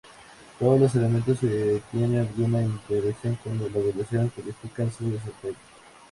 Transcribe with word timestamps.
Todos 0.57 0.79
los 0.81 0.95
elementos 0.95 1.37
que 1.41 1.79
tienen 1.91 2.21
alguna 2.21 2.63
interacción 2.63 3.35
con 3.35 3.53
el 3.59 3.67
evaluado 3.67 4.31
califican 4.35 4.91
su 4.91 5.11
desempeño. 5.11 5.55